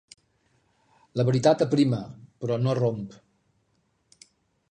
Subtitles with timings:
[1.19, 2.01] La veritat aprima,
[2.45, 3.05] però no romp.